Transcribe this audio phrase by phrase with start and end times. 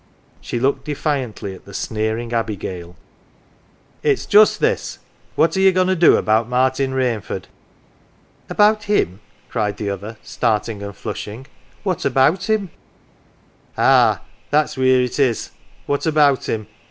[0.39, 2.95] She looked defiantly at the sneering abigail."
[4.01, 4.97] It's just this.
[5.35, 7.43] What are ye goin' to do about Martin Rainford?""
[8.49, 12.71] About him," cried the other, starting and flushing;*' what about him?""
[13.77, 15.51] Ah that's wheer it is.
[15.85, 16.65] What about him